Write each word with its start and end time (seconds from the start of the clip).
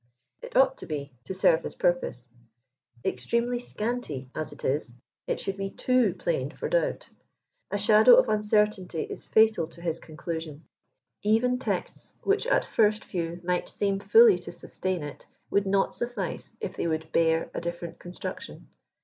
It 0.41 0.55
ought 0.57 0.79
to 0.79 0.87
be, 0.87 1.11
to 1.25 1.35
serve 1.35 1.61
his 1.61 1.75
purpose. 1.75 2.27
Extremely 3.05 3.59
scanty 3.59 4.31
as 4.33 4.51
it 4.51 4.65
is, 4.65 4.93
it 5.27 5.39
should 5.39 5.57
be 5.57 5.69
too 5.69 6.15
plain 6.15 6.49
for 6.49 6.67
doubt. 6.67 7.07
A 7.69 7.77
shadow 7.77 8.15
of 8.15 8.27
uncertainty 8.27 9.03
is 9.03 9.25
fatal 9.27 9.67
to 9.67 9.79
his 9.83 9.99
conclusion. 9.99 10.65
124 11.21 11.35
Eren 11.51 11.59
texts 11.59 12.13
which 12.23 12.47
at 12.47 12.65
first 12.65 13.05
view 13.05 13.41
might 13.43 13.69
seem 13.69 13.99
fully 13.99 14.39
to 14.39 14.51
sustain 14.51 15.03
it, 15.03 15.27
would 15.51 15.67
not 15.67 15.93
suffice 15.93 16.57
if 16.59 16.75
they 16.75 16.87
Would 16.87 17.11
bear 17.11 17.51
a 17.53 17.61
difierent 17.61 17.99
constrCictioQ. 17.99 18.63